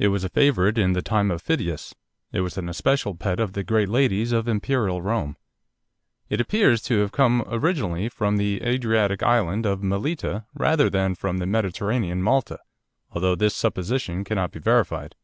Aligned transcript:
It 0.00 0.08
was 0.08 0.24
a 0.24 0.28
favourite 0.28 0.78
in 0.78 0.94
the 0.94 1.00
time 1.00 1.30
of 1.30 1.40
Phidias; 1.42 1.94
it 2.32 2.40
was 2.40 2.58
an 2.58 2.68
especial 2.68 3.14
pet 3.14 3.38
of 3.38 3.52
the 3.52 3.62
great 3.62 3.88
ladies 3.88 4.32
of 4.32 4.48
Imperial 4.48 5.00
Rome. 5.00 5.36
It 6.28 6.40
appears 6.40 6.82
to 6.82 6.98
have 6.98 7.12
come 7.12 7.44
originally 7.46 8.08
from 8.08 8.36
the 8.36 8.62
Adriatic 8.64 9.22
island 9.22 9.66
of 9.66 9.80
Melita 9.80 10.44
rather 10.54 10.90
than 10.90 11.14
from 11.14 11.38
the 11.38 11.46
Mediterranean 11.46 12.20
Malta, 12.20 12.58
although 13.12 13.36
this 13.36 13.54
supposition 13.54 14.24
cannot 14.24 14.50
be 14.50 14.58
verified. 14.58 15.14